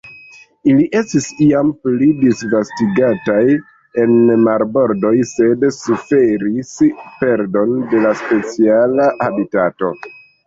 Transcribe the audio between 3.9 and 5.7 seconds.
en marbordoj, sed